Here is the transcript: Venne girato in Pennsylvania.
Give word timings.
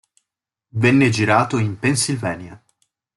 Venne 0.69 1.09
girato 1.11 1.59
in 1.59 1.77
Pennsylvania. 1.77 2.59